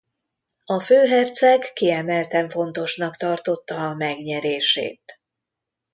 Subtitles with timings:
[0.65, 5.21] A főherceg kiemelten fontosnak tartotta a megnyerését.